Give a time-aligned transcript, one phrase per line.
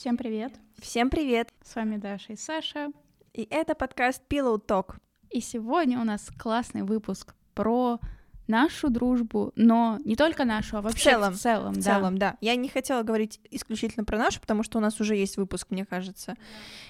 [0.00, 0.54] Всем привет!
[0.78, 1.52] Всем привет!
[1.62, 2.90] С вами Даша и Саша.
[3.34, 4.94] И это подкаст Pillow Talk.
[5.28, 8.00] И сегодня у нас классный выпуск про
[8.46, 11.34] нашу дружбу, но не только нашу, а вообще в целом.
[11.34, 11.82] В целом, В да.
[11.82, 12.36] целом, да.
[12.40, 15.84] Я не хотела говорить исключительно про нашу, потому что у нас уже есть выпуск, мне
[15.84, 16.34] кажется,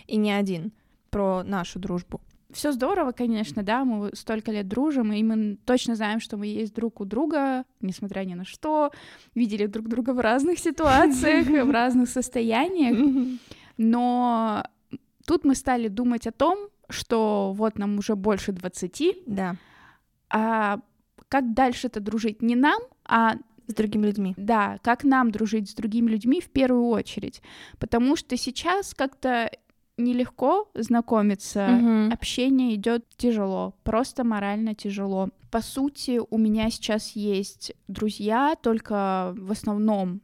[0.06, 0.70] и не один
[1.10, 2.20] про нашу дружбу.
[2.52, 6.74] Все здорово, конечно, да, мы столько лет дружим, и мы точно знаем, что мы есть
[6.74, 8.90] друг у друга, несмотря ни на что,
[9.34, 13.38] видели друг друга в разных ситуациях, в разных состояниях,
[13.76, 14.64] но
[15.26, 19.56] тут мы стали думать о том, что вот нам уже больше 20, Да,
[20.28, 20.80] а
[21.28, 23.36] как дальше-то дружить не нам, а
[23.68, 24.34] с другими людьми.
[24.36, 27.40] да, как нам дружить с другими людьми в первую очередь,
[27.78, 29.50] потому что сейчас как-то
[30.00, 32.12] нелегко знакомиться, Мгм.
[32.12, 35.28] общение идет тяжело, просто морально тяжело.
[35.50, 40.20] По сути, у меня сейчас есть друзья, только в основном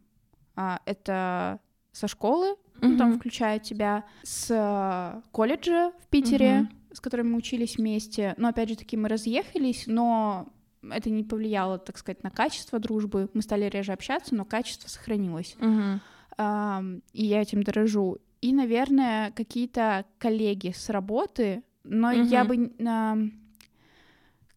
[0.57, 1.61] а, это
[1.93, 6.71] со школы, ну, там включая тебя, с колледжа в Питере, Мгм.
[6.93, 8.35] с которыми мы учились вместе.
[8.39, 10.49] Но опять же таки мы разъехались, но
[10.91, 13.29] это не повлияло, так сказать, на качество дружбы.
[13.35, 15.57] Мы стали реже общаться, но качество сохранилось.
[15.59, 16.01] Мгм.
[16.39, 18.19] Ам, и я этим дорожу.
[18.47, 22.47] И, наверное, какие-то коллеги с работы, но я Мгм.
[22.47, 23.33] бы, ам,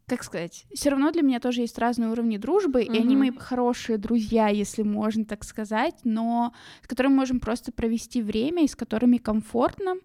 [0.06, 3.98] как сказать, все равно для меня тоже есть разные уровни дружбы, и они мои хорошие
[3.98, 9.18] друзья, если можно так сказать, но с которыми можем просто провести время и с которыми
[9.18, 9.96] комфортно.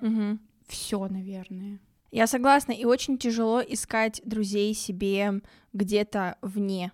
[0.00, 0.40] Мгм.
[0.66, 1.78] Все, наверное.
[2.10, 5.42] Я согласна, и очень тяжело искать друзей себе
[5.74, 6.90] где-то вне.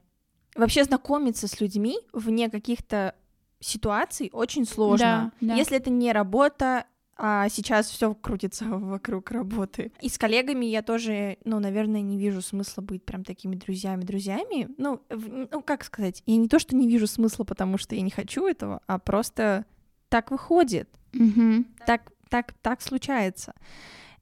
[0.56, 3.15] Вообще знакомиться с людьми вне каких-то
[3.63, 5.33] ситуаций очень сложно.
[5.41, 5.55] Да, да.
[5.55, 6.85] Если это не работа,
[7.17, 9.93] а сейчас все крутится вокруг работы.
[10.01, 14.69] И с коллегами я тоже, ну, наверное, не вижу смысла быть прям такими друзьями-друзьями.
[14.79, 18.01] Ну, в- ну, как сказать, я не то, что не вижу смысла, потому что я
[18.01, 19.65] не хочу этого, а просто
[20.09, 21.67] так выходит Мгм.
[21.87, 23.55] так, так, так случается.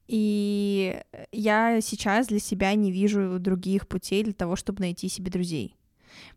[0.09, 5.77] И я сейчас для себя не вижу других путей для того, чтобы найти себе друзей.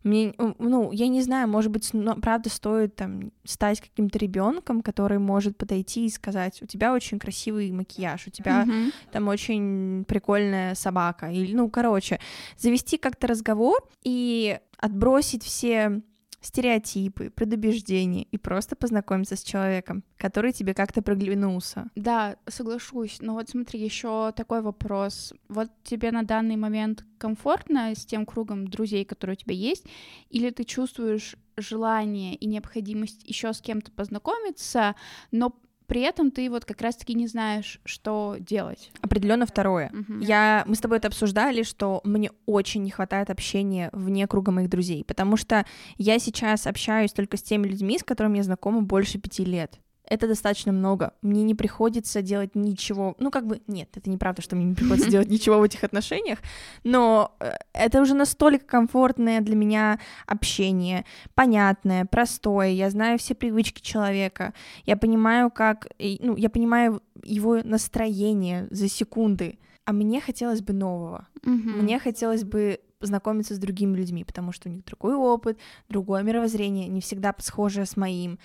[0.02, 5.18] Мне, ну, я не знаю, может быть, но, правда стоит там стать каким-то ребенком, который
[5.18, 8.92] может подойти и сказать: у тебя очень красивый макияж, у тебя Мгм.
[9.12, 12.20] там очень прикольная собака, или, ну, короче,
[12.56, 16.02] завести как-то разговор и отбросить все
[16.44, 21.90] стереотипы, предубеждения и просто познакомиться с человеком, который тебе как-то проглянулся.
[21.96, 23.18] Да, соглашусь.
[23.20, 25.32] Но вот смотри, еще такой вопрос.
[25.48, 29.86] Вот тебе на данный момент комфортно с тем кругом друзей, которые у тебя есть,
[30.28, 34.96] или ты чувствуешь желание и необходимость еще с кем-то познакомиться,
[35.30, 38.90] но при этом ты вот как раз-таки не знаешь, что делать.
[39.00, 39.90] Определенно второе.
[39.92, 40.20] Мгм.
[40.20, 44.68] Я, мы с тобой это обсуждали, что мне очень не хватает общения вне круга моих
[44.68, 45.64] друзей, потому что
[45.96, 49.80] я сейчас общаюсь только с теми людьми, с которыми я знакома больше пяти лет.
[50.06, 51.14] Это достаточно много.
[51.22, 53.14] Мне не приходится делать ничего.
[53.18, 56.38] Ну, как бы, нет, это неправда, что мне не приходится делать ничего в этих отношениях,
[56.82, 61.04] но э, это уже настолько комфортное для меня общение,
[61.34, 62.68] понятное, простое.
[62.68, 64.52] Я знаю все привычки человека.
[64.84, 69.58] Я понимаю, как, ну, я понимаю его настроение за секунды.
[69.86, 71.28] А мне хотелось бы нового.
[71.42, 76.88] Мне хотелось бы знакомиться с другими людьми, потому что у них другой опыт, другое мировоззрение,
[76.88, 78.38] не всегда схожее с моим,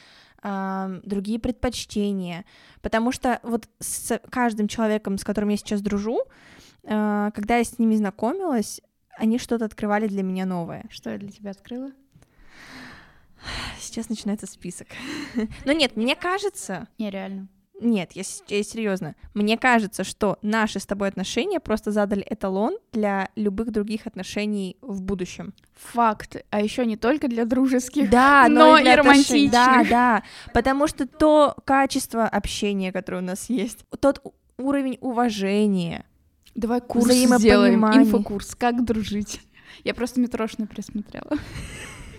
[1.03, 2.45] другие предпочтения.
[2.81, 6.22] Потому что вот с каждым человеком, с которым я сейчас дружу,
[6.85, 8.81] а, когда я с ними знакомилась,
[9.17, 10.85] они что-то открывали для меня новое.
[10.89, 11.91] Что я для тебя открыла?
[13.79, 14.88] Сейчас начинается список.
[15.66, 17.47] Но нет, мне кажется, Нереально.
[17.81, 19.16] Нет, я, я серьезно.
[19.34, 25.01] Мне кажется, что наши с тобой отношения просто задали эталон для любых других отношений в
[25.01, 25.53] будущем.
[25.75, 26.38] Факт.
[26.50, 28.09] А еще не только для дружеских.
[28.09, 29.50] Да, но и для и отношений.
[29.50, 29.89] Да, романтичных.
[29.89, 30.23] да.
[30.53, 34.22] Потому что то качество общения, которое у нас есть, тот
[34.57, 36.06] уровень уважения.
[36.56, 39.41] Давай курс сделаем, инфокурс, как дружить.
[39.84, 41.38] Я просто метрошную присмотрела.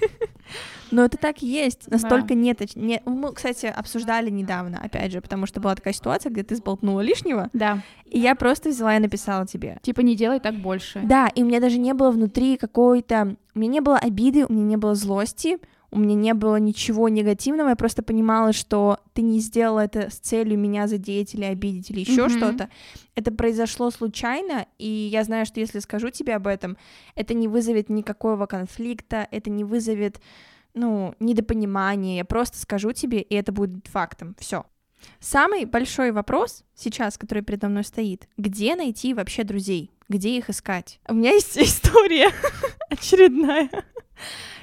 [0.90, 1.88] Но это так и есть.
[1.90, 6.30] Настолько нет, оч- не- Мы, кстати, обсуждали недавно, опять же, потому что была такая ситуация,
[6.30, 9.78] где ты сболтнула лишнего, Да, и я просто взяла и написала тебе.
[9.82, 11.00] типа не делай так больше.
[11.04, 13.36] Да, и у меня даже не было внутри какой-то...
[13.54, 15.58] У меня не было обиды, у меня не было злости,
[15.92, 20.14] у меня не было ничего негативного, я просто понимала, что ты не сделала это с
[20.20, 22.30] целью меня задеть или обидеть или еще Мгм.
[22.30, 22.68] что-то.
[23.16, 26.76] Это произошло случайно, и я знаю, что если скажу тебе об этом,
[27.16, 30.20] это не вызовет никакого конфликта, это не вызовет,
[30.74, 32.16] ну, недопонимания.
[32.16, 34.34] Я просто скажу тебе, и это будет фактом.
[34.38, 34.64] Все.
[35.18, 39.90] Самый большой вопрос сейчас, который передо мной стоит, где найти вообще друзей?
[40.08, 41.00] Где их искать?
[41.08, 42.30] У меня есть история
[42.90, 43.70] очередная.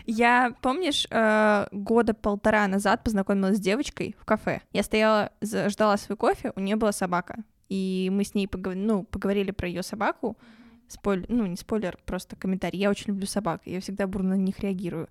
[0.05, 4.61] Я, помнишь, э, года полтора назад познакомилась с девочкой в кафе.
[4.71, 7.43] Я стояла, ждала свой кофе, у нее была собака.
[7.67, 10.37] И мы с ней поговорили, ну, поговорили про ее собаку.
[10.87, 12.79] Спойлер, ну, не спойлер, просто комментарий.
[12.79, 15.09] Я очень люблю собак, я всегда бурно на них реагирую.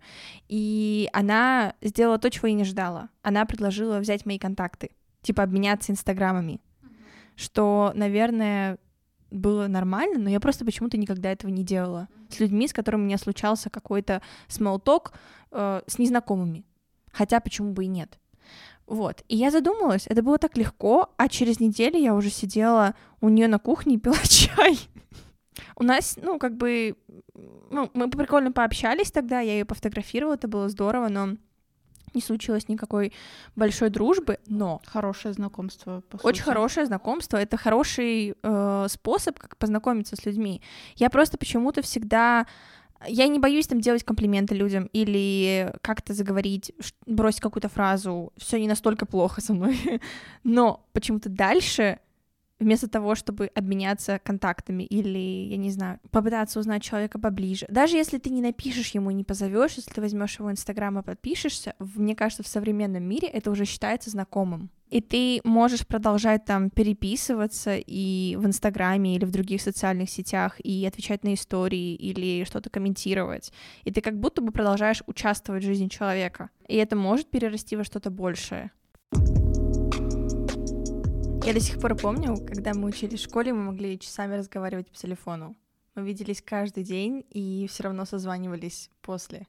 [0.49, 3.11] И она сделала то, чего я не ждала.
[3.23, 4.91] Она предложила взять мои контакты,
[5.23, 6.61] типа обменяться инстаграмами.
[7.35, 8.79] Что, наверное,
[9.31, 12.09] было нормально, но я просто почему-то никогда этого не делала.
[12.31, 15.13] С людьми, с которыми у меня случался какой-то talk,
[15.53, 16.65] э, с незнакомыми.
[17.13, 18.19] Хотя почему бы и нет.
[18.87, 19.25] Вот.
[19.29, 23.49] И я задумалась, это было так легко, а через неделю я уже сидела у нее
[23.49, 24.79] на кухне и пила чай.
[25.77, 26.97] У нас, ну, как бы,
[27.71, 31.37] ну, мы прикольно пообщались тогда, я ее пофотографировала, это было здорово, но
[32.15, 33.13] не случилось никакой
[33.55, 36.03] большой дружбы, но хорошее знакомство.
[36.09, 37.37] По очень хорошее знакомство.
[37.37, 40.63] Это хороший э, способ, как познакомиться с людьми.
[40.95, 42.47] Я просто почему-то всегда
[43.07, 46.73] я не боюсь там делать комплименты людям или как-то заговорить,
[47.05, 48.33] бросить какую-то фразу.
[48.37, 50.01] Все не настолько плохо со мной.
[50.45, 51.99] Но почему-то дальше
[52.59, 57.67] вместо того, чтобы обменяться контактами или, я не знаю, попытаться узнать человека поближе.
[57.69, 61.75] Даже если ты не напишешь ему, не позовешь, если ты возьмешь его инстаграм и подпишешься,
[61.79, 64.71] мне кажется, в современном мире это уже считается знакомым.
[64.89, 70.87] И ты можешь продолжать там переписываться и в Инстаграме или в других социальных сетях и
[70.87, 73.53] отвечать на истории или что-то комментировать.
[73.83, 76.51] И ты как будто бы продолжаешь участвовать в жизни человека.
[76.69, 78.71] И это может перерасти во что-то большее.
[81.47, 84.97] Я до сих пор помню, когда мы учились в школе, мы могли часами разговаривать по
[84.97, 85.55] телефону.
[85.95, 89.47] Мы виделись каждый день и все равно созванивались после.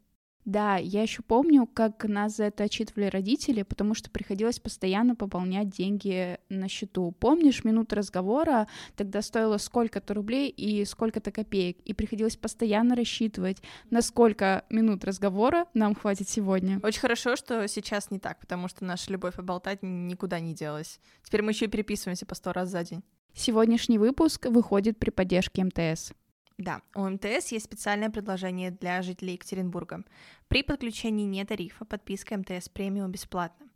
[0.48, 5.68] Да, я еще помню, как нас за это отчитывали родители, потому что приходилось постоянно пополнять
[5.68, 7.14] деньги на счету.
[7.20, 8.66] Помнишь, минута разговора
[8.96, 15.66] тогда стоила сколько-то рублей и сколько-то копеек, и приходилось постоянно рассчитывать, на сколько минут разговора
[15.74, 16.80] нам хватит сегодня.
[16.82, 21.02] Очень хорошо, что сейчас не так, потому что наша любовь поболтать никуда не делась.
[21.24, 23.04] Теперь мы еще и переписываемся по сто раз за день.
[23.34, 26.14] Сегодняшний выпуск выходит при поддержке МТС.
[26.58, 30.04] Да, у МТС есть специальное предложение для жителей Екатеринбурга.
[30.48, 33.68] При подключении не тарифа подписка МТС премиум бесплатна.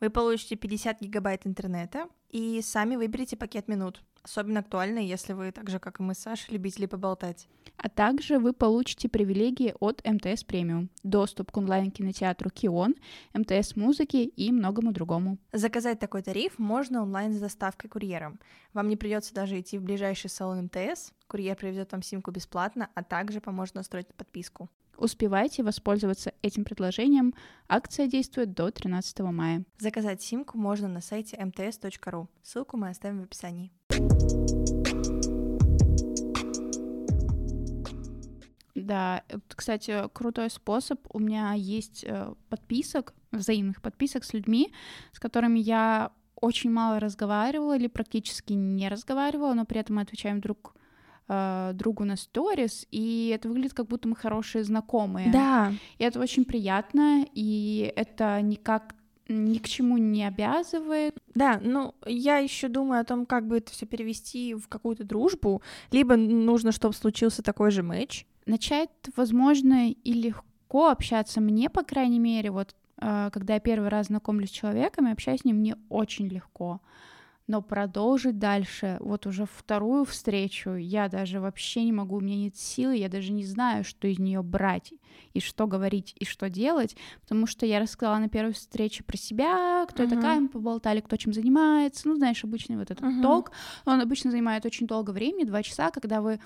[0.00, 4.02] Вы получите 50 гигабайт интернета и сами выберите пакет минут.
[4.22, 7.48] Особенно актуально, если вы, так же как и мы с Сашей, любители поболтать.
[7.76, 12.94] А также вы получите привилегии от МТС Премиум, доступ к онлайн-кинотеатру Кион,
[13.34, 15.38] МТС музыки и многому другому.
[15.52, 18.38] Заказать такой тариф можно онлайн с доставкой курьером.
[18.74, 23.04] Вам не придется даже идти в ближайший салон МТС, курьер привезет вам симку бесплатно, а
[23.04, 24.68] также поможет настроить подписку.
[24.96, 27.34] Успевайте воспользоваться этим предложением.
[27.68, 29.64] Акция действует до 13 мая.
[29.78, 32.26] Заказать симку можно на сайте mts.ru.
[32.42, 33.70] Ссылку мы оставим в описании.
[38.74, 41.00] Да, кстати, крутой способ.
[41.14, 44.72] У меня есть э, подписок, взаимных подписок с людьми,
[45.12, 50.40] с которыми я очень мало разговаривала или практически не разговаривала, но при этом мы отвечаем
[50.40, 50.74] друг
[51.30, 55.30] э, другу на сторис, и это выглядит как будто мы хорошие знакомые.
[55.30, 55.72] Да.
[55.98, 58.94] И это очень приятно, и это никак
[59.28, 61.16] ни к чему не обязывает.
[61.34, 65.62] Да, ну я еще думаю о том, как бы это все перевести в какую-то дружбу,
[65.92, 68.26] либо нужно, чтобы случился такой же матч.
[68.46, 74.08] Начать, возможно, и легко общаться мне, по крайней мере, вот э, когда я первый раз
[74.08, 76.80] знакомлюсь с человеком, и общаюсь с ним мне очень легко
[77.50, 82.56] но продолжить дальше, вот уже вторую встречу, я даже вообще не могу, у меня нет
[82.56, 84.92] силы, я даже не знаю, что из нее брать,
[85.34, 89.84] и что говорить, и что делать, потому что я рассказала на первой встрече про себя,
[89.88, 90.08] кто uh-huh.
[90.08, 93.20] я такая, мы поболтали, кто чем занимается, ну, знаешь, обычный вот этот uh-huh.
[93.20, 93.50] ток,
[93.84, 96.38] он обычно занимает очень долго времени, два часа, когда вы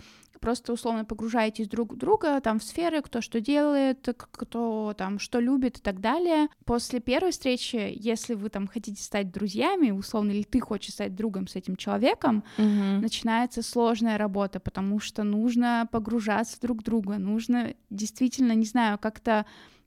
[0.44, 5.40] просто условно погружаетесь друг в друга, там, в сферы, кто что делает, кто там что
[5.40, 6.49] любит и так далее.
[6.66, 11.46] После первой встречи, если вы там хотите стать друзьями, условно, или ты хочешь стать другом
[11.46, 13.00] с этим человеком, угу.
[13.02, 19.44] начинается сложная работа, потому что нужно погружаться друг в друга, нужно действительно, не знаю, как-то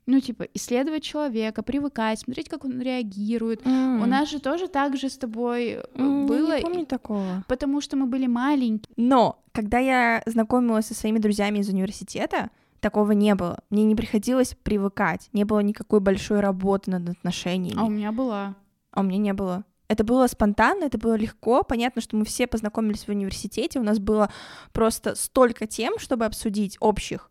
[0.07, 3.61] ну, типа, исследовать человека, привыкать, смотреть, как он реагирует.
[3.63, 4.01] Mm.
[4.01, 6.51] У нас же тоже так же с тобой mm, было.
[6.51, 7.43] Я не помню такого.
[7.47, 8.93] Потому что мы были маленькие.
[8.95, 13.59] Но, когда я знакомилась со своими друзьями из университета, такого не было.
[13.69, 17.77] Мне не приходилось привыкать, не было никакой большой работы над отношениями.
[17.77, 18.55] А у меня была.
[18.91, 19.65] А у меня не было.
[19.89, 21.63] Это было спонтанно, это было легко.
[21.63, 24.31] Понятно, что мы все познакомились в университете, у нас было
[24.73, 27.29] просто столько тем, чтобы обсудить общих.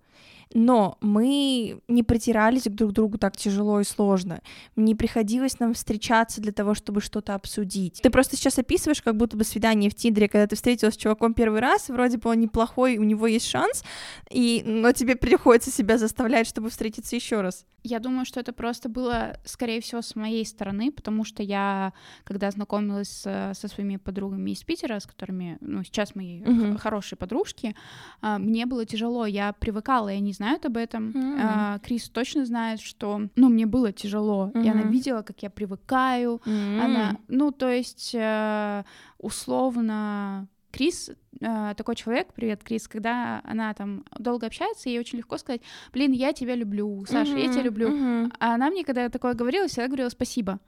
[0.55, 4.41] Но мы не притирались друг к другу так тяжело и сложно.
[4.76, 8.00] Не приходилось нам встречаться для того, чтобы что-то обсудить.
[8.03, 11.35] Ты просто сейчас описываешь как будто бы свидание в Тиндере, когда ты встретилась с чуваком
[11.35, 13.85] первый раз, вроде бы он неплохой, у него есть шанс,
[14.31, 14.62] и...
[14.65, 17.67] но тебе приходится себя заставлять, чтобы встретиться еще раз.
[17.88, 21.93] Я думаю, что это просто было, скорее всего, с моей стороны, потому что я,
[22.25, 26.79] когда знакомилась со, со своими подругами из Питера, с которыми, ну, сейчас мои uh-huh.
[26.79, 27.76] хорошие подружки,
[28.23, 31.11] а, мне было тяжело, я привыкала, и они знают об этом.
[31.11, 31.81] Uh-huh.
[31.81, 34.64] Крис точно знает, что, ну, мне было тяжело, uh-huh.
[34.64, 36.81] и она видела, как я привыкаю, uh-huh.
[36.81, 38.85] она, ну, то есть, э,
[39.19, 45.38] условно, Крис э, такой человек, привет, Крис, когда она там долго общается, ей очень легко
[45.38, 45.62] сказать,
[45.93, 47.88] блин, я тебя люблю, Саша, uh-huh, я тебя люблю.
[47.88, 48.33] Uh-huh.
[48.38, 50.61] А она мне, когда такое говорила, всегда говорила спасибо.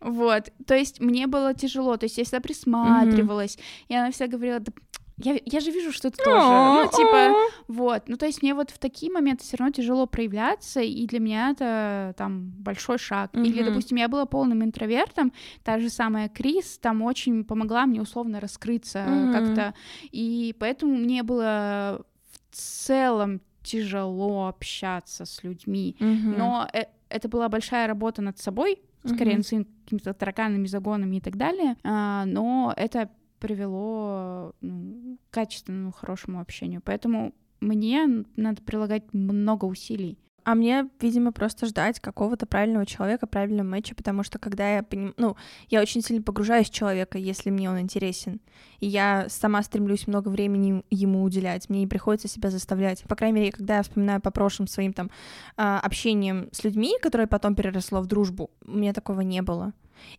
[0.00, 3.84] Вот, то есть мне было тяжело, то есть я всегда присматривалась, mm-hmm.
[3.88, 4.72] и она всегда говорила, да
[5.18, 7.34] я, я же вижу, что ты тоже, ну, типа,
[7.68, 11.20] вот, ну, то есть мне вот в такие моменты все равно тяжело проявляться, и для
[11.20, 13.32] меня это, там, большой шаг.
[13.32, 13.46] Mm-hmm.
[13.46, 15.32] Или, допустим, я была полным интровертом,
[15.64, 19.32] та же самая Крис там очень помогла мне условно раскрыться mm-hmm.
[19.32, 19.74] как-то,
[20.12, 26.36] и поэтому мне было в целом тяжело общаться с людьми, mm-hmm.
[26.36, 29.36] но э- это была большая работа над собой, скорее mm-hmm.
[29.36, 33.08] над своими какими-то тараканами, загонами и так далее, а, но это
[33.38, 36.80] привело ну, к качественному, хорошему общению.
[36.84, 40.18] Поэтому мне надо прилагать много усилий.
[40.46, 45.12] А мне, видимо, просто ждать какого-то правильного человека, правильного матча, потому что когда я поним...
[45.16, 45.34] ну,
[45.68, 48.40] я очень сильно погружаюсь в человека, если мне он интересен.
[48.78, 51.68] И я сама стремлюсь много времени ему уделять.
[51.68, 53.02] Мне не приходится себя заставлять.
[53.08, 55.10] По крайней мере, когда я вспоминаю по прошлым своим там
[55.56, 59.72] а, общением с людьми, которое потом переросло в дружбу, у меня такого не было.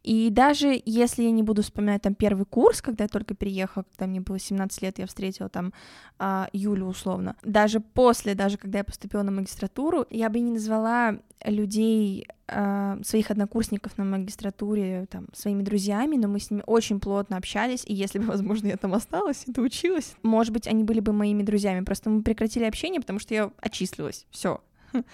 [0.03, 4.07] И даже если я не буду вспоминать там первый курс, когда я только переехала, когда
[4.07, 5.74] мне было 17 лет, я встретила там
[6.19, 11.17] а, Юлю условно, даже после, даже когда я поступила на магистратуру, я бы не назвала
[11.46, 17.36] людей, а, своих однокурсников на магистратуре там своими друзьями, но мы с ними очень плотно
[17.36, 21.12] общались, и если бы, возможно, я там осталась и училась, может быть, они были бы
[21.12, 24.62] моими друзьями, просто мы прекратили общение, потому что я отчислилась, все.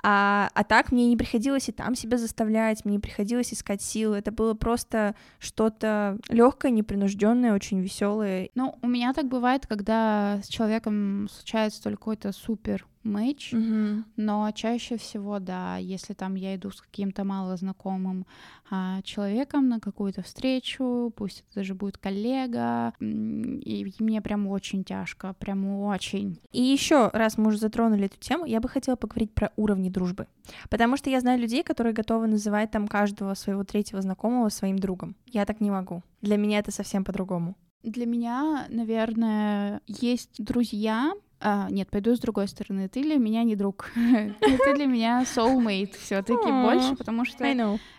[0.00, 4.18] А, а так мне не приходилось и там себя заставлять, мне не приходилось искать силы.
[4.18, 8.50] Это было просто что-то легкое, непринужденное, очень веселое.
[8.54, 14.02] Ну, у меня так бывает, когда с человеком случается только какой-то супер мэч, mm-hmm.
[14.16, 18.26] но чаще всего, да, если там я иду с каким-то малознакомым
[18.70, 25.34] а, человеком на какую-то встречу, пусть это даже будет коллега, и мне прям очень тяжко,
[25.34, 26.40] прям очень.
[26.52, 30.26] И еще раз мы уже затронули эту тему, я бы хотела поговорить про уровни дружбы,
[30.70, 35.16] потому что я знаю людей, которые готовы называть там каждого своего третьего знакомого своим другом.
[35.26, 36.02] Я так не могу.
[36.20, 37.56] Для меня это совсем по-другому.
[37.82, 42.88] Для меня, наверное, есть друзья, а, нет, пойду с другой стороны.
[42.88, 43.90] Ты для меня не друг.
[43.94, 47.44] Ты для меня soulmate все-таки больше, потому что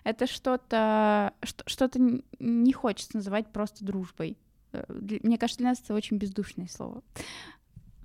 [0.03, 1.34] это что-то,
[1.65, 2.00] что-то
[2.39, 4.38] не хочется называть просто дружбой.
[4.72, 7.01] Э, мне кажется, для нас это очень бездушное слово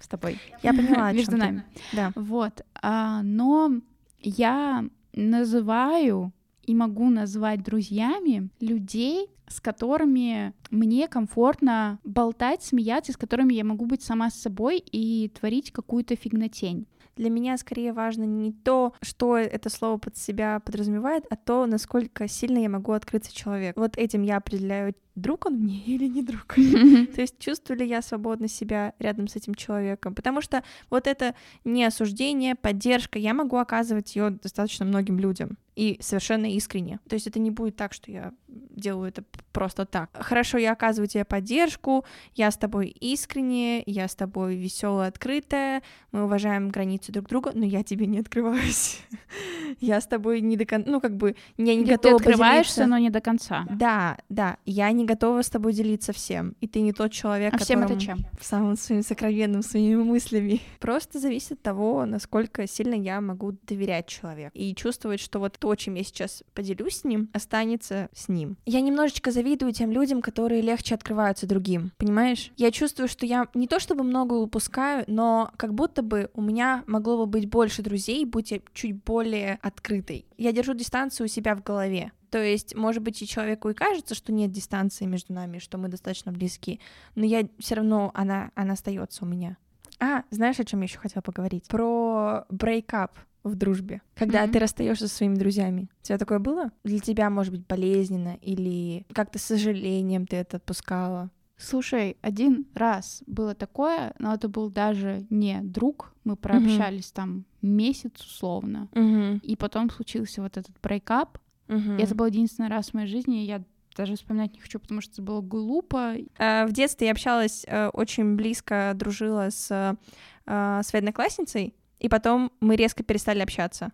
[0.00, 0.38] с тобой.
[0.62, 1.12] Я поняла.
[1.12, 1.64] Между нами.
[1.92, 2.12] Да.
[2.14, 2.64] Вот.
[2.80, 3.72] А, но
[4.20, 6.32] я называю
[6.66, 13.86] и могу назвать друзьями людей, с которыми мне комфортно болтать, смеяться, с которыми я могу
[13.86, 16.86] быть сама с собой и творить какую-то фигнотень.
[17.16, 22.26] Для меня скорее важно не то, что это слово под себя подразумевает, а то, насколько
[22.26, 23.80] сильно я могу открыться человеку.
[23.80, 26.54] Вот этим я определяю, друг он мне или не друг.
[26.54, 30.14] То есть чувствую ли я свободно себя рядом с этим человеком.
[30.14, 35.98] Потому что вот это не осуждение, поддержка, я могу оказывать ее достаточно многим людям и
[36.00, 37.00] совершенно искренне.
[37.08, 40.10] То есть это не будет так, что я делаю это просто так.
[40.12, 42.04] Хорошо, я оказываю тебе поддержку,
[42.34, 47.64] я с тобой искренне, я с тобой веселая, открытая, мы уважаем границы друг друга, но
[47.64, 49.00] я тебе не открываюсь.
[49.80, 52.98] я с тобой не до конца, ну как бы я не готова Ты открываешься, но
[52.98, 53.66] не до конца.
[53.70, 57.58] Да, да, я не готова с тобой делиться всем, и ты не тот человек, а
[57.58, 58.18] всем это чем?
[58.40, 60.60] Самым своим сокровенным, своими мыслями.
[60.80, 65.74] Просто зависит от того, насколько сильно я могу доверять человеку и чувствовать, что вот то,
[65.74, 68.56] чем я сейчас поделюсь с ним, останется с ним.
[68.66, 72.52] Я немножечко завидую тем людям, которые легче открываются другим, понимаешь?
[72.56, 76.84] Я чувствую, что я не то чтобы много упускаю, но как будто бы у меня
[76.86, 80.26] могло бы быть больше друзей, будь я чуть более открытой.
[80.36, 82.12] Я держу дистанцию у себя в голове.
[82.34, 85.86] То есть, может быть, и человеку и кажется, что нет дистанции между нами, что мы
[85.86, 86.80] достаточно близки,
[87.14, 89.56] но я все равно она, она остается у меня.
[90.00, 91.68] А, знаешь, о чем я еще хотела поговорить?
[91.68, 94.50] Про breakup в дружбе, когда mm-hmm.
[94.50, 95.88] ты расстаешься со своими друзьями.
[96.00, 96.72] У тебя такое было?
[96.82, 101.30] Для тебя, может быть, болезненно или как-то с сожалением ты это отпускала?
[101.56, 107.14] Слушай, один раз было такое, но это был даже не друг, мы прообщались mm-hmm.
[107.14, 109.38] там месяц условно, mm-hmm.
[109.38, 111.98] и потом случился вот этот breakup, mm-hmm.
[111.98, 113.62] и это был единственный раз в моей жизни, и я
[113.96, 116.14] даже вспоминать не хочу, потому что это было глупо.
[116.38, 122.52] Э, в детстве я общалась э, очень близко, дружила с э, своей одноклассницей, и потом
[122.60, 123.92] мы резко перестали общаться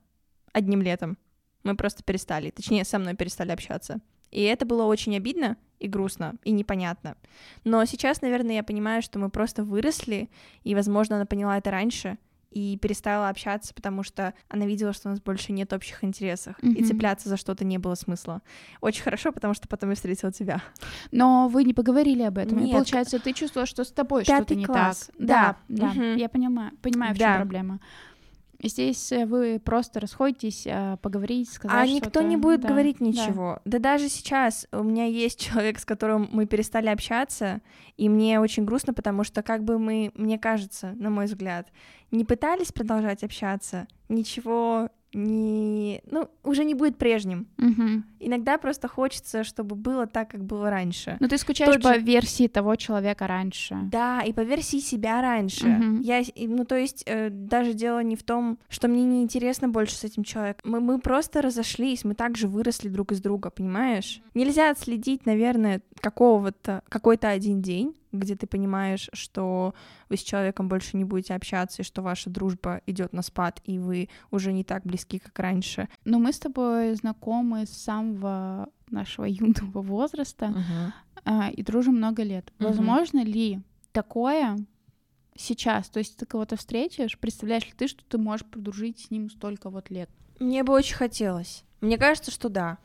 [0.52, 1.18] одним летом.
[1.62, 4.00] Мы просто перестали, точнее, со мной перестали общаться.
[4.30, 7.16] И это было очень обидно и грустно, и непонятно.
[7.64, 10.30] Но сейчас, наверное, я понимаю, что мы просто выросли,
[10.62, 12.18] и, возможно, она поняла это раньше,
[12.50, 16.74] и перестала общаться, потому что она видела, что у нас больше нет общих интересов, mm-hmm.
[16.74, 18.42] и цепляться за что-то не было смысла.
[18.80, 20.62] Очень хорошо, потому что потом я встретила тебя.
[21.12, 22.58] Но вы не поговорили об этом.
[22.58, 22.68] Нет.
[22.68, 25.10] И получается, ты чувствовала, что с тобой что-то не класс.
[25.16, 25.26] так.
[25.26, 25.94] Да, да, да.
[25.94, 26.18] Mm-hmm.
[26.18, 27.36] я понимаю, понимаю, в чем да.
[27.36, 27.80] проблема.
[28.62, 33.60] Здесь э, вы просто расходитесь, а, поговорить, сказать А никто не будет да, говорить ничего.
[33.64, 33.78] Да.
[33.78, 37.62] да даже сейчас у меня есть человек, с которым мы перестали общаться,
[37.96, 41.68] и мне очень грустно, потому что как бы мы, мне кажется, на мой взгляд,
[42.10, 47.48] не пытались продолжать общаться, ничего не, ну, уже не будет прежним.
[47.58, 48.02] Угу.
[48.20, 51.16] Иногда просто хочется, чтобы было так, как было раньше.
[51.20, 52.00] Но ты скучаешь Тот по же...
[52.00, 53.76] версии того человека раньше.
[53.90, 55.68] Да, и по версии себя раньше.
[55.68, 56.02] Угу.
[56.02, 59.96] Я, ну, то есть э, даже дело не в том, что мне не интересно больше
[59.96, 60.70] с этим человеком.
[60.70, 64.22] Мы, мы просто разошлись, мы также выросли друг из друга, понимаешь?
[64.34, 69.74] Нельзя отследить, наверное, какого-то какой-то один день где ты понимаешь, что
[70.08, 73.78] вы с человеком больше не будете общаться, и что ваша дружба идет на спад, и
[73.78, 75.88] вы уже не так близки, как раньше.
[76.04, 80.54] Но мы с тобой знакомы с самого нашего юного возраста
[81.24, 81.52] uh-huh.
[81.52, 82.52] и дружим много лет.
[82.58, 82.68] Uh-huh.
[82.68, 83.60] Возможно ли
[83.92, 84.58] такое
[85.36, 85.88] сейчас?
[85.88, 89.70] То есть ты кого-то встретишь, представляешь ли ты, что ты можешь подружить с ним столько
[89.70, 90.10] вот лет?
[90.38, 91.64] Мне бы очень хотелось.
[91.80, 92.78] Мне кажется, что да.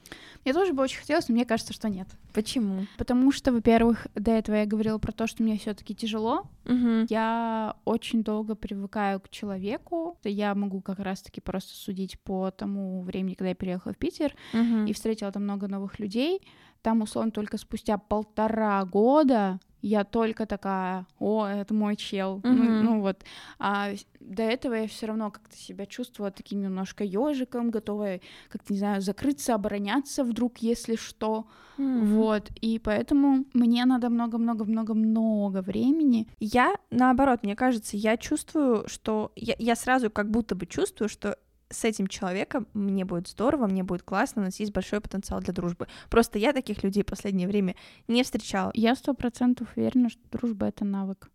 [0.44, 2.08] Мне тоже бы очень хотелось, но мне кажется, что нет.
[2.34, 2.86] Почему?
[2.98, 6.44] Потому что, во-первых, до этого я говорила про то, что мне все-таки тяжело.
[6.66, 7.08] Угу.
[7.10, 10.18] Я очень долго привыкаю к человеку.
[10.24, 14.86] Я могу как раз-таки просто судить по тому времени, когда я переехала в Питер угу.
[14.86, 16.42] и встретила там много новых людей.
[16.82, 22.40] Там, условно, только спустя полтора года я только такая, о, это мой чел.
[22.40, 22.52] Mm-hmm.
[22.52, 23.24] Ну, ну вот.
[23.60, 28.80] А до этого я все равно как-то себя чувствовала таким немножко ежиком, готовая, как-то, не
[28.80, 31.46] знаю, закрыться, обороняться вдруг, если что.
[31.78, 32.06] Mm-hmm.
[32.16, 32.50] Вот.
[32.62, 36.28] И поэтому мне надо много-много-много-много времени.
[36.40, 39.32] Я, наоборот, мне кажется, я чувствую, что...
[39.36, 41.38] Я, я сразу как будто бы чувствую, что
[41.70, 45.54] с этим человеком мне будет здорово, мне будет классно, у нас есть большой потенциал для
[45.54, 45.88] дружбы.
[46.10, 47.76] Просто я таких людей в последнее время
[48.08, 48.72] не встречала.
[48.74, 51.30] Я сто процентов уверена, что дружба— это навык.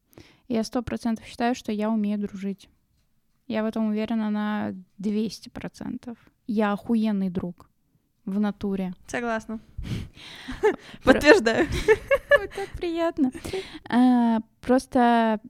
[0.49, 2.69] Я сто процентов считаю, что я умею дружить.
[3.47, 6.17] Я в этом уверена на 200%.
[6.47, 7.69] Я охуенный друг
[8.25, 8.95] в натуре.
[9.07, 9.61] Согласна.
[11.05, 11.67] Подтверждаю.
[12.57, 13.33] Так приятно.
[13.89, 15.41] А, просто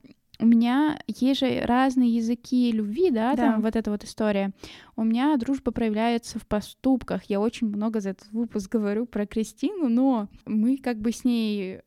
[0.41, 4.51] у меня есть же разные языки любви, да, да, там вот эта вот история.
[4.95, 7.23] У меня дружба проявляется в поступках.
[7.25, 11.81] Я очень много за этот выпуск говорю про Кристину, но мы как бы с ней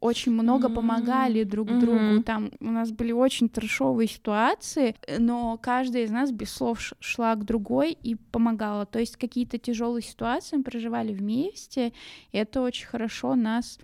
[0.00, 1.80] очень много помогали друг mm-hmm.
[1.80, 2.22] другу.
[2.22, 7.44] Там у нас были очень трешовые ситуации, но каждая из нас без слов шла к
[7.44, 8.86] другой и помогала.
[8.86, 11.92] То есть какие-то тяжелые ситуации мы проживали вместе,
[12.32, 13.78] и это очень хорошо нас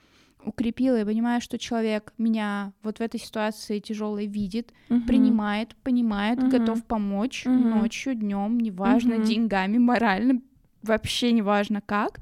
[0.45, 0.97] укрепила.
[0.97, 5.07] Я понимаю, что человек меня вот в этой ситуации тяжелой видит, uh-huh.
[5.07, 6.51] принимает, понимает, uh-huh.
[6.51, 7.81] готов помочь uh-huh.
[7.81, 9.27] ночью, днем, неважно, uh-huh.
[9.27, 10.41] деньгами, морально,
[10.83, 12.21] вообще неважно как.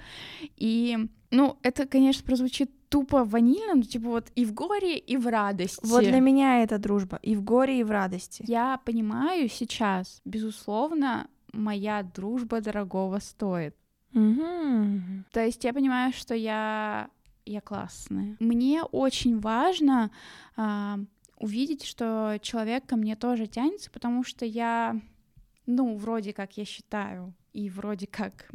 [0.57, 0.99] И,
[1.31, 5.81] ну, это, конечно, прозвучит тупо ванильно, но типа вот и в горе, и в радости.
[5.87, 8.45] Вот для меня это дружба, и в горе, и в радости.
[8.47, 13.75] Я понимаю сейчас, безусловно, моя дружба дорогого стоит.
[14.13, 15.25] Угу.
[15.31, 17.09] То есть я понимаю, что я
[17.45, 18.37] я классная.
[18.41, 20.11] Мне очень важно
[20.57, 20.99] а,
[21.39, 25.01] увидеть, что человек ко мне тоже тянется, потому что я,
[25.67, 28.49] ну, вроде как я считаю, и вроде как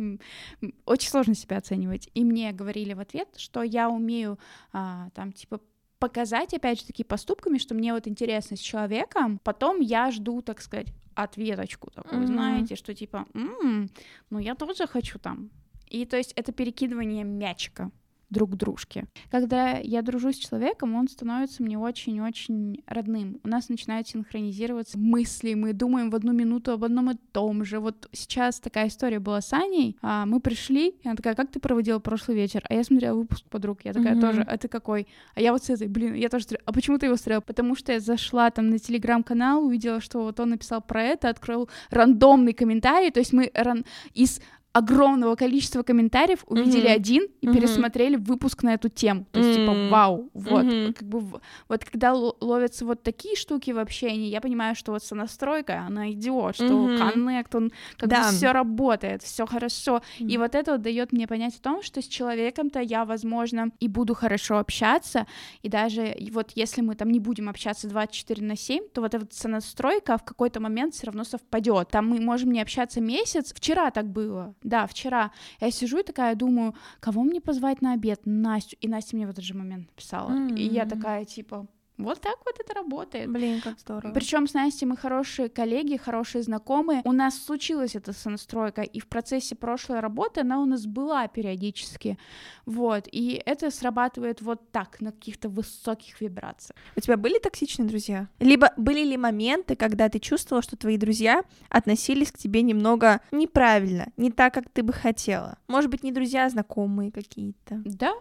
[0.85, 2.09] очень сложно себя оценивать.
[2.13, 4.39] И мне говорили в ответ, что я умею
[4.71, 5.59] а, там типа
[5.99, 10.61] показать, опять же, таки поступками, что мне вот интересно с человеком, потом я жду, так
[10.61, 12.27] сказать, ответочку такую, mm-hmm.
[12.27, 13.89] знаете, что типа, м-м,
[14.29, 15.49] ну я тоже хочу там.
[15.87, 17.91] И то есть это перекидывание мячика
[18.29, 19.05] друг дружке.
[19.29, 23.39] Когда я дружу с человеком, он становится мне очень-очень родным.
[23.43, 27.79] У нас начинают синхронизироваться мысли, мы думаем в одну минуту об одном и том же.
[27.79, 29.97] Вот сейчас такая история была с Аней.
[30.01, 32.63] А мы пришли, и она такая, как ты проводила прошлый вечер?
[32.69, 34.21] А я смотрела выпуск подруг, я такая mm-hmm.
[34.21, 35.07] тоже, а ты какой?
[35.35, 36.45] А я вот с этой, блин, я тоже.
[36.65, 37.41] А почему ты его смотрела?
[37.41, 41.69] Потому что я зашла там на телеграм-канал, увидела, что вот он написал про это, открыл
[41.89, 43.85] рандомный комментарий, то есть мы ран...
[44.13, 44.41] из
[44.75, 46.95] огромного количества комментариев увидели Мгм.
[46.95, 47.55] один и Мгм.
[47.55, 49.25] пересмотрели выпуск на эту тему.
[49.31, 49.89] То есть, типа, М.
[49.89, 50.65] вау, вот.
[50.65, 50.93] Мгм.
[50.93, 51.21] Как бы,
[51.69, 56.11] вот когда ло- ловятся вот такие штуки в общении, я понимаю, что вот сонастройка, она
[56.11, 56.97] идет, что Мгм.
[56.97, 58.29] коннект, он как Да.
[58.31, 60.01] бы все работает, все хорошо.
[60.19, 60.39] И Мгм.
[60.39, 64.13] вот это вот дает мне понять о том, что с человеком-то я, возможно, и буду
[64.13, 65.25] хорошо общаться,
[65.63, 69.13] и даже и вот если мы там не будем общаться 24 на 7, то вот
[69.13, 71.87] эта вот сонастройка в какой-то момент все равно совпадет.
[71.91, 73.53] Там мы можем не общаться месяц.
[73.53, 74.53] Вчера так было.
[74.65, 75.31] Да, вчера.
[75.61, 78.21] Я сижу и такая думаю, кого мне позвать на обед?
[78.25, 78.75] Настю.
[78.81, 80.47] И Настя мне в этот же момент написала.
[80.49, 83.29] И я такая, типа, вот так вот это работает.
[83.29, 84.13] Блин, как здорово.
[84.13, 87.01] Причем с Настей мы хорошие коллеги, хорошие знакомые.
[87.05, 92.17] У нас случилась эта сонастройка, и в процессе прошлой работы она у нас была периодически.
[92.65, 93.07] Вот.
[93.11, 96.77] И это срабатывает вот так, на каких-то высоких вибрациях.
[96.95, 98.27] У тебя были токсичные друзья?
[98.39, 104.11] Либо были ли моменты, когда ты чувствовала, что твои друзья относились к тебе немного неправильно,
[104.17, 105.57] не так, как ты бы хотела?
[105.67, 107.81] Может быть, не друзья, а знакомые какие-то?
[107.85, 108.13] Да?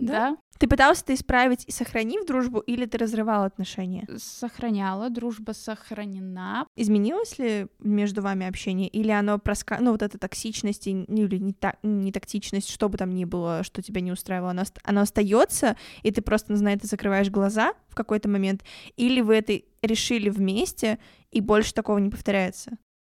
[0.00, 0.30] Да?
[0.30, 0.36] Да.
[0.58, 4.06] Ты пытался это исправить, и сохранив дружбу, или ты разрывал отношения?
[4.18, 6.66] Сохраняла, дружба сохранена.
[6.76, 9.78] Изменилось ли между вами общение, или оно проска...
[9.80, 11.76] ну вот эта токсичность и- ну, или не, та...
[11.82, 16.10] не токсичность, что бы там ни было, что тебя не устраивало, оно, оно остается, и
[16.10, 18.62] ты просто на это закрываешь глаза в какой-то момент,
[18.96, 20.98] или вы это решили вместе,
[21.30, 22.72] и больше такого не повторяется?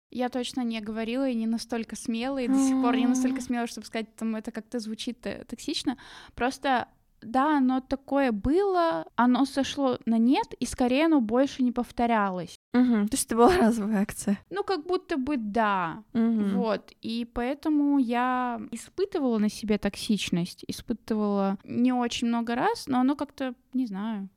[0.10, 3.68] Я точно не говорила и не настолько смелая, и до сих пор не настолько смелая,
[3.68, 5.98] чтобы сказать, там, это как-то звучит э, токсично.
[6.34, 6.88] Просто
[7.22, 12.60] да, оно такое было, оно сошло на нет, и скорее оно больше не повторялось.
[12.74, 13.08] Мгм.
[13.08, 14.40] То есть это была разовая акция.
[14.50, 16.04] Ну, как будто бы да.
[16.14, 16.58] Мгм.
[16.58, 16.92] Вот.
[17.02, 23.56] И поэтому я испытывала на себе токсичность, испытывала не очень много раз, но оно как-то,
[23.74, 24.30] не знаю,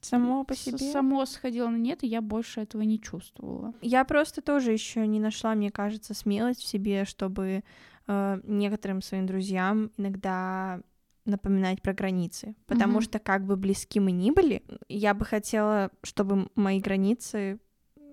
[0.00, 0.78] Само по себе.
[0.78, 3.74] само сходило на нет, и я больше этого не чувствовала.
[3.82, 7.64] Я просто тоже еще не нашла, мне кажется, смелость в себе, чтобы
[8.06, 10.80] э, некоторым своим друзьям иногда
[11.24, 12.54] напоминать про границы.
[12.66, 13.02] Потому Мгм.
[13.02, 17.58] что как бы близки мы ни были, я бы хотела, чтобы мои границы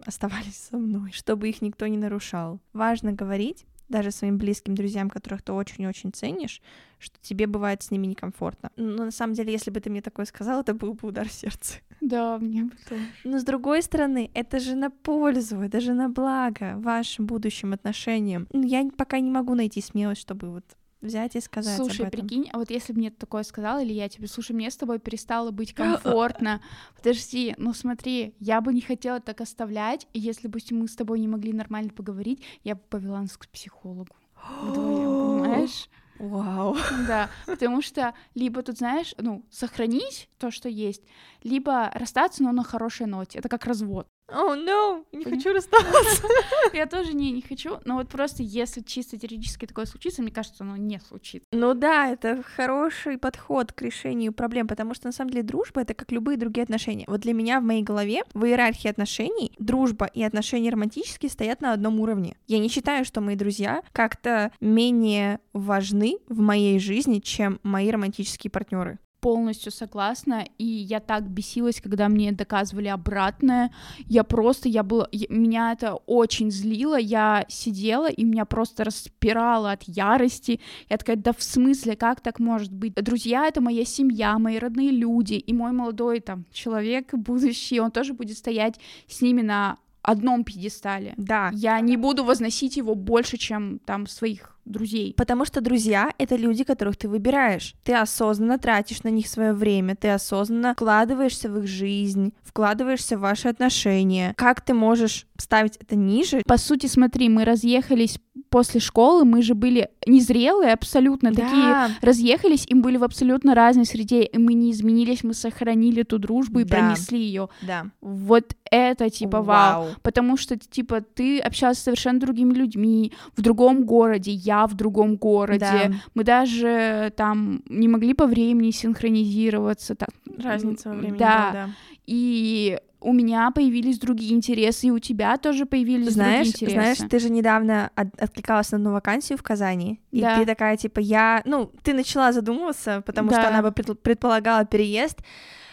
[0.05, 2.59] оставались со мной, чтобы их никто не нарушал.
[2.73, 6.61] Важно говорить даже своим близким друзьям, которых ты очень-очень ценишь,
[6.99, 8.71] что тебе бывает с ними некомфортно.
[8.75, 11.33] Но на самом деле, если бы ты мне такое сказал, это был бы удар в
[11.33, 11.75] сердце.
[12.01, 13.01] Да, мне бы тоже.
[13.23, 18.47] Но с другой стороны, это же на пользу, это же на благо вашим будущим отношениям.
[18.51, 20.65] Ну, Я пока не могу найти смелость, чтобы вот
[21.01, 22.21] взять и сказать Слушай, об этом.
[22.21, 24.99] прикинь, а вот если бы мне такое сказал, или я тебе, слушай, мне с тобой
[24.99, 26.61] перестало быть комфортно.
[26.95, 31.19] Подожди, ну смотри, я бы не хотела так оставлять, и если бы мы с тобой
[31.19, 34.15] не могли нормально поговорить, я бы повела нас к психологу.
[34.61, 35.89] Вдвоем, понимаешь?
[36.17, 36.77] Вау.
[37.07, 41.03] Да, потому что либо тут, знаешь, ну, сохранить то, что есть,
[41.43, 43.39] либо расстаться, но на хорошей ноте.
[43.39, 44.07] Это как развод.
[44.27, 46.27] О, no, не хочу расставаться.
[46.73, 50.63] Я тоже не, не хочу, но вот просто если чисто теоретически такое случится, мне кажется,
[50.63, 51.47] оно не случится.
[51.51, 55.93] Ну да, это хороший подход к решению проблем, потому что на самом деле дружба это
[55.93, 57.05] как любые другие отношения.
[57.07, 61.73] Вот для меня в моей голове в иерархии отношений дружба и отношения романтические стоят на
[61.73, 62.35] одном уровне.
[62.47, 68.49] Я не считаю, что мои друзья как-то менее важны в моей жизни, чем мои романтические
[68.49, 68.97] партнеры.
[69.25, 73.71] Полностью согласна, и я так бесилась, когда мне доказывали обратное.
[74.07, 79.81] Я просто, я была, меня это очень злило, я сидела, и меня просто распирало от
[79.87, 80.59] ярости.
[80.89, 82.93] Я такая, да в смысле, как так может быть?
[82.93, 88.13] Друзья— это моя семья, мои родные люди, и мой молодой там человек, будущий, он тоже
[88.13, 91.13] будет стоять с ними на одном пьедестале.
[91.17, 91.49] Да.
[91.53, 95.13] Я не буду возносить его больше, чем там своих друзей.
[95.15, 97.75] Потому что друзья— это люди, которых ты выбираешь.
[97.83, 103.21] Ты осознанно тратишь на них свое время, ты осознанно вкладываешься в их жизнь, вкладываешься в
[103.21, 104.33] ваши отношения.
[104.35, 106.41] Как ты можешь ставить это ниже?
[106.47, 108.17] По сути, смотри, мы разъехались
[108.49, 114.23] после школы, мы же были незрелые абсолютно, такие разъехались, им были в абсолютно разной среде,
[114.23, 116.77] и мы не изменились, мы сохранили ту дружбу и Да.
[116.77, 117.49] пронесли ее.
[117.61, 117.87] Да.
[118.01, 119.87] Вот это типа вау.
[120.01, 125.15] Потому что, типа, ты общался с совершенно другими людьми, в другом городе, я в другом
[125.17, 125.59] городе.
[125.59, 125.91] Да.
[126.15, 129.95] Мы даже там не могли по времени синхронизироваться.
[129.95, 130.09] Так.
[130.43, 131.17] Разница во времени.
[131.17, 131.49] Да.
[131.53, 131.69] да.
[132.05, 136.95] И у меня появились другие интересы, и у тебя тоже появились Знаешь, другие интересы.
[136.95, 140.39] знаешь, ты же недавно от- откликалась на одну вакансию в Казани, и Да.
[140.39, 141.41] ты такая, типа, я...
[141.45, 143.49] Ну, ты начала задумываться, потому что Да.
[143.49, 145.19] она бы пред- предполагала переезд,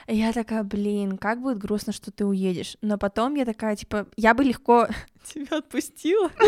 [0.07, 2.77] и я такая, блин, как будет грустно, что ты уедешь.
[2.83, 4.89] Но потом я такая, типа, я бы легко
[5.25, 6.31] тебя отпустила.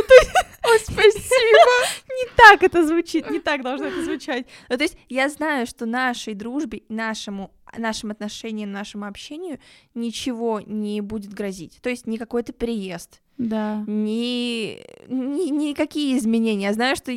[0.67, 1.71] Ой, спасибо!
[2.09, 4.47] Не так это звучит, не так должно это звучать.
[4.69, 9.59] Ну, то есть я знаю, что нашей дружбе, нашему нашим отношениям, нашему общению
[9.95, 11.79] ничего не будет грозить.
[11.83, 13.83] То есть не какой-то переезд, да.
[13.87, 16.67] ни, ни, никакие изменения.
[16.67, 17.13] Я знаю, что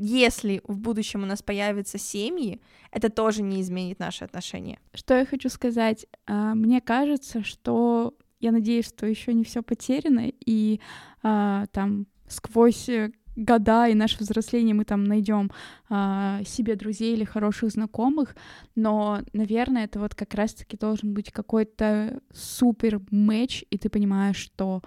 [0.00, 4.78] если в будущем у нас появятся семьи, это тоже не изменит наши отношения.
[4.94, 6.06] Что я хочу сказать?
[6.26, 10.80] А, мне кажется, что я надеюсь, что еще не все потеряно, и
[11.22, 15.50] а, там сквозь э, года и наше взросление мы там найдем
[15.88, 18.36] а, себе друзей или хороших знакомых,
[18.74, 24.82] но, наверное, это вот как раз-таки должен быть какой-то супер матч, и ты понимаешь, что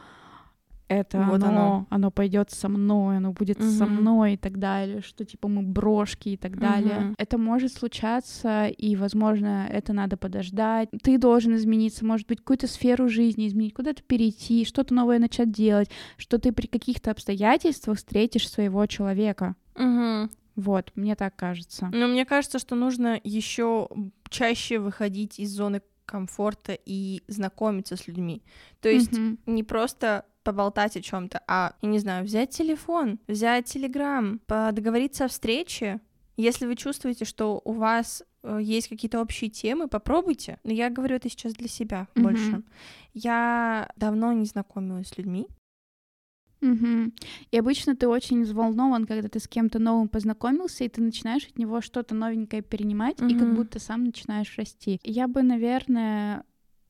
[0.91, 3.69] это вот оно, оно, оно пойдет со мной, оно будет угу.
[3.69, 6.97] со мной и так далее, что типа мы брошки и так далее.
[6.97, 7.15] Угу.
[7.17, 10.89] Это может случаться, и, возможно, это надо подождать.
[11.01, 15.89] Ты должен измениться, может быть, какую-то сферу жизни изменить, куда-то перейти, что-то новое начать делать,
[16.17, 19.55] что ты при каких-то обстоятельствах встретишь своего человека.
[19.75, 20.29] Угу.
[20.57, 21.89] Вот, мне так кажется.
[21.93, 23.87] Но мне кажется, что нужно еще
[24.29, 28.43] чаще выходить из зоны комфорта и знакомиться с людьми.
[28.81, 29.37] То есть mm-hmm.
[29.45, 35.27] не просто поболтать о чем-то, а, я не знаю, взять телефон, взять телеграм, договориться о
[35.27, 36.01] встрече.
[36.37, 40.59] Если вы чувствуете, что у вас э, есть какие-то общие темы, попробуйте.
[40.63, 42.21] Но я говорю это сейчас для себя mm-hmm.
[42.21, 42.63] больше.
[43.13, 45.47] Я давно не знакомилась с людьми,
[46.61, 47.11] Угу.
[47.51, 51.57] И обычно ты очень взволнован, когда ты с кем-то новым познакомился, и ты начинаешь от
[51.57, 53.29] него что-то новенькое перенимать, угу.
[53.29, 54.99] и как будто сам начинаешь расти.
[55.03, 56.43] Я бы, наверное,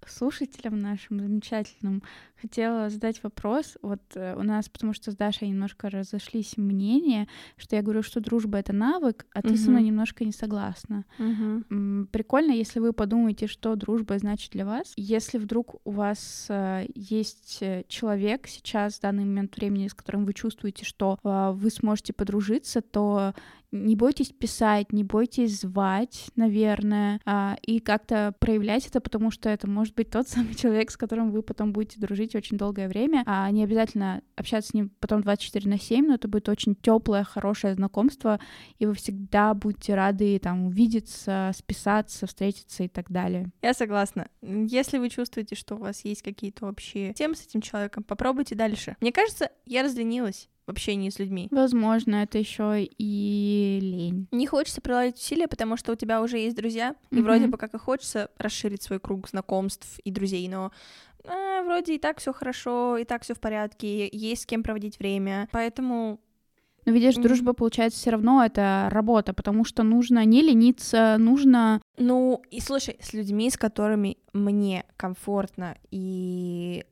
[0.09, 2.03] слушателям нашим замечательным
[2.41, 3.77] хотела задать вопрос.
[3.81, 8.19] Вот э, у нас, потому что с Дашей немножко разошлись мнения, что я говорю, что
[8.19, 9.57] дружба это навык, а ты uh-huh.
[9.57, 11.05] со мной немножко не согласна.
[11.19, 12.07] Uh-huh.
[12.11, 14.93] Прикольно, если вы подумаете, что дружба значит для вас.
[14.95, 20.25] Если вдруг у вас э, есть э, человек сейчас, в данный момент времени, с которым
[20.25, 23.33] вы чувствуете, что вы сможете подружиться, то
[23.71, 29.69] не бойтесь писать, не бойтесь звать, наверное, э, и как-то проявлять это, потому что это
[29.69, 33.23] может быть тот самый человек, с которым вы потом будете дружить жить очень долгое время,
[33.25, 37.23] а не обязательно общаться с ним потом 24 на 7, но это будет очень теплое,
[37.23, 38.39] хорошее знакомство,
[38.79, 43.51] и вы всегда будете рады там увидеться, списаться, встретиться и так далее.
[43.61, 44.27] Я согласна.
[44.41, 48.95] Если вы чувствуете, что у вас есть какие-то общие темы с этим человеком, попробуйте дальше.
[49.01, 51.47] Мне кажется, я разленилась в общении с людьми.
[51.51, 54.27] Возможно, это еще и лень.
[54.31, 57.21] Не хочется прилагать усилия, потому что у тебя уже есть друзья, и mm-hmm.
[57.21, 60.71] вроде бы как и хочется расширить свой круг знакомств и друзей, но
[61.25, 64.99] э, вроде и так все хорошо, и так все в порядке, есть с кем проводить
[64.99, 66.19] время, поэтому
[66.85, 67.21] но видишь, mm-hmm.
[67.21, 71.79] дружба, получается, все равно это работа, потому что нужно не лениться, нужно...
[71.97, 76.83] Ну, и слушай, с людьми, с которыми мне комфортно и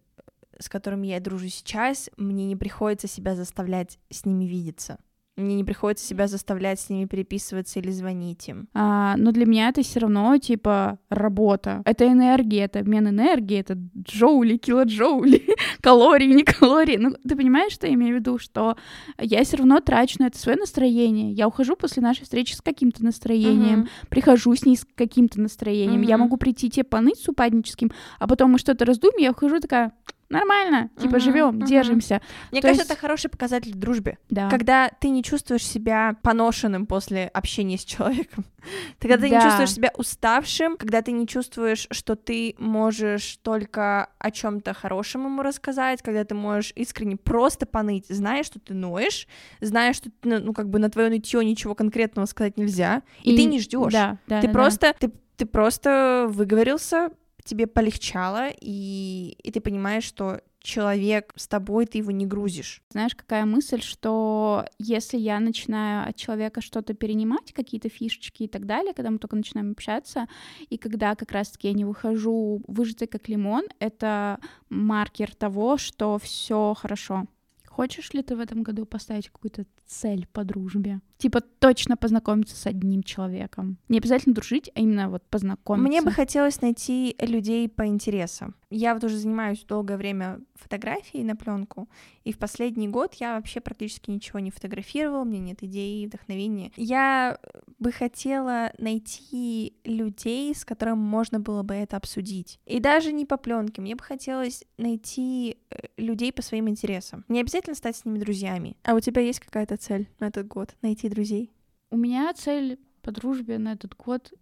[0.60, 5.00] с которыми я дружу сейчас, мне не приходится себя заставлять с ними видеться.
[5.40, 8.68] Мне не приходится себя заставлять с ними переписываться или звонить им.
[8.74, 11.82] А, но для меня это все равно типа работа.
[11.86, 15.44] Это энергия, это обмен энергии, это джоули, килоджоули,
[15.82, 16.98] калории, не калории.
[16.98, 18.38] Ну, ты понимаешь, что я имею в виду?
[18.38, 18.76] Что
[19.18, 21.32] я все равно трачу на это свое настроение.
[21.32, 24.08] Я ухожу после нашей встречи с каким-то настроением, uh-huh.
[24.10, 26.02] прихожу с ней с каким-то настроением.
[26.02, 26.10] Uh-huh.
[26.10, 29.94] Я могу прийти тебе поныть с упадническим, а потом мы что-то раздумьем, я ухожу такая
[30.30, 31.66] нормально, типа uh-huh, живем, uh-huh.
[31.66, 32.22] держимся.
[32.52, 32.92] Мне То кажется, есть...
[32.92, 34.18] это хороший показатель дружбы.
[34.30, 34.50] Да.
[34.50, 38.46] Когда ты не чувствуешь себя поношенным после общения с человеком.
[39.00, 39.38] Когда ты да.
[39.38, 45.26] не чувствуешь себя уставшим, когда ты не чувствуешь, что ты можешь только о чем-то хорошем
[45.26, 49.28] ему рассказать, когда ты можешь искренне просто поныть, зная, что ты ноешь,
[49.62, 53.38] зная, что ну, ну как бы на твое нытье ничего конкретного сказать нельзя, и, и
[53.38, 53.94] ты не ждешь.
[53.94, 55.08] Да, да, ты да, просто да.
[55.08, 57.12] ты ты просто выговорился,
[57.44, 62.82] тебе полегчало, и, и ты понимаешь, что человек с тобой, ты его не грузишь.
[62.90, 68.66] Знаешь, какая мысль, что если я начинаю от человека что-то перенимать, какие-то фишечки и так
[68.66, 70.28] далее, когда мы только начинаем общаться,
[70.70, 76.74] и когда как раз-таки я не выхожу выжатый как лимон, это маркер того, что все
[76.78, 77.26] хорошо.
[77.66, 81.00] Хочешь ли ты в этом году поставить какую-то цель по дружбе?
[81.20, 83.78] Типа точно познакомиться с одним человеком.
[83.90, 85.86] Не обязательно дружить, а именно вот познакомиться.
[85.86, 88.56] Мне бы хотелось найти людей по интересам.
[88.70, 91.90] Я вот уже занимаюсь долгое время фотографией на пленку,
[92.24, 96.72] и в последний год я вообще практически ничего не фотографировала, мне нет идей, вдохновения.
[96.76, 97.40] Я
[97.80, 102.60] бы хотела найти людей, с которыми можно было бы это обсудить.
[102.66, 107.26] И даже не по пленке, мне бы хотелось найти э, людей по своим интересам.
[107.28, 108.78] Не обязательно стать с ними друзьями.
[108.84, 110.76] А у тебя есть какая-то цель на этот год?
[110.84, 111.52] Найти друзей?
[111.90, 114.34] У меня цель по дружбе на этот год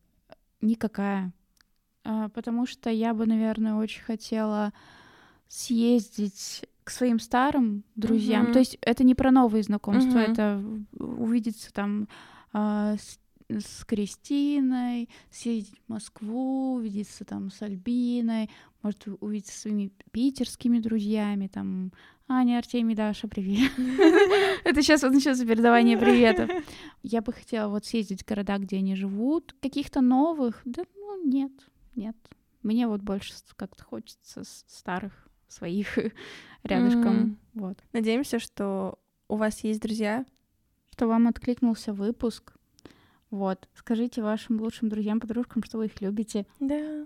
[0.62, 1.34] никакая.
[2.04, 4.74] А, потому что я бы, наверное, очень хотела
[5.48, 8.48] съездить к своим старым друзьям.
[8.48, 8.54] Mm-hmm.
[8.54, 10.32] То есть это не про новые знакомства, mm-hmm.
[10.32, 10.64] это
[10.98, 12.08] увидеться там
[12.54, 18.50] э, с, с Кристиной, съездить в Москву, увидеться там с Альбиной,
[18.82, 21.92] может увидеться своими питерскими друзьями, там
[22.30, 23.72] Аня, Артемий, Даша, привет.
[24.66, 26.50] Это сейчас вот начнется передавание приветов.
[27.02, 29.56] Я бы хотела вот съездить в города, где они живут.
[29.62, 30.62] Каких-то новых?
[30.66, 31.54] Да, ну, нет,
[31.96, 32.18] нет.
[32.64, 35.14] Мне вот больше как-то хочется старых
[35.48, 35.98] своих
[36.64, 37.38] рядышком.
[37.54, 37.78] Вот.
[37.94, 40.26] Надеемся, что у вас есть друзья.
[40.92, 42.56] Что вам откликнулся выпуск.
[43.30, 43.70] Вот.
[43.74, 46.46] Скажите вашим лучшим друзьям, подружкам, что вы их любите.
[46.60, 47.06] Да.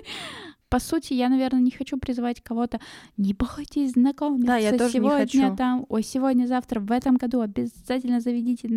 [0.72, 2.80] По сути, я, наверное, не хочу призывать кого-то
[3.18, 5.56] не бойтесь знакомиться да, я тоже сегодня не хочу.
[5.56, 8.68] там, ой, сегодня, завтра, в этом году обязательно заведите.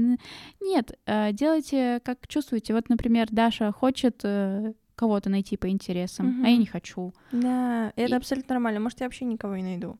[0.60, 2.73] Нет, э, делайте, как чувствуете.
[2.73, 6.45] Вот, например, Даша хочет э, кого-то найти по интересам, угу.
[6.45, 7.13] а я не хочу.
[7.31, 8.17] Да, это и...
[8.17, 8.81] абсолютно нормально.
[8.81, 9.97] Может, я вообще никого не найду.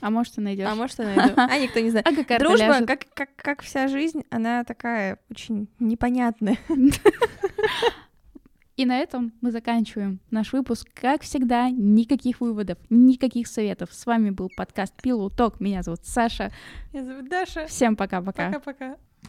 [0.00, 0.66] А может, ты найдешь.
[0.66, 1.34] А может, я найду.
[1.36, 2.06] А никто не знает.
[2.06, 6.56] А какая Дружба, как, как, как вся жизнь, она такая очень непонятная.
[8.76, 10.88] И на этом мы заканчиваем наш выпуск.
[10.94, 13.90] Как всегда, никаких выводов, никаких советов.
[13.92, 15.60] С вами был подкаст Пилу Ток.
[15.60, 16.50] Меня зовут Саша.
[16.92, 17.66] Меня зовут Даша.
[17.66, 18.46] Всем пока-пока.
[18.46, 18.96] Пока-пока.